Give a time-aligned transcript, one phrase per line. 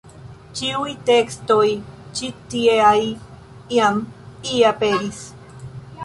[0.59, 1.65] Ĉiuj tekstoj
[2.19, 3.01] ĉi-tieaj
[3.75, 3.99] jam
[4.55, 5.21] ie aperis.